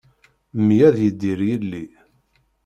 Mmi 0.57 0.77
ad 0.87 0.97
yidir 1.03 1.39
yili. 1.47 1.83